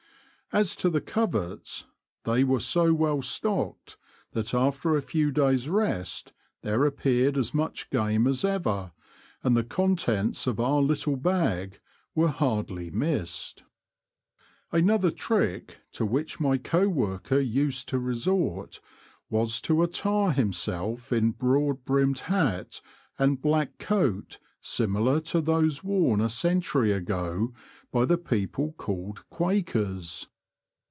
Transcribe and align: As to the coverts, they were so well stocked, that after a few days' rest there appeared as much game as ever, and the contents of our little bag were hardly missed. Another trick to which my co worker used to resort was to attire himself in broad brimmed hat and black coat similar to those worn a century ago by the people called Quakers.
As 0.53 0.75
to 0.75 0.89
the 0.89 0.99
coverts, 0.99 1.85
they 2.25 2.43
were 2.43 2.59
so 2.59 2.93
well 2.93 3.21
stocked, 3.21 3.97
that 4.33 4.53
after 4.53 4.97
a 4.97 5.01
few 5.01 5.31
days' 5.31 5.69
rest 5.69 6.33
there 6.61 6.83
appeared 6.85 7.37
as 7.37 7.53
much 7.53 7.89
game 7.89 8.27
as 8.27 8.43
ever, 8.43 8.91
and 9.45 9.55
the 9.55 9.63
contents 9.63 10.47
of 10.47 10.59
our 10.59 10.81
little 10.81 11.15
bag 11.15 11.79
were 12.13 12.27
hardly 12.27 12.89
missed. 12.91 13.63
Another 14.73 15.09
trick 15.09 15.77
to 15.93 16.05
which 16.05 16.41
my 16.41 16.57
co 16.57 16.89
worker 16.89 17.39
used 17.39 17.87
to 17.87 17.97
resort 17.97 18.81
was 19.29 19.61
to 19.61 19.81
attire 19.81 20.31
himself 20.33 21.13
in 21.13 21.31
broad 21.31 21.85
brimmed 21.85 22.19
hat 22.27 22.81
and 23.17 23.41
black 23.41 23.77
coat 23.77 24.37
similar 24.59 25.21
to 25.21 25.39
those 25.39 25.81
worn 25.81 26.19
a 26.19 26.27
century 26.27 26.91
ago 26.91 27.53
by 27.89 28.03
the 28.03 28.17
people 28.17 28.73
called 28.73 29.23
Quakers. 29.29 30.27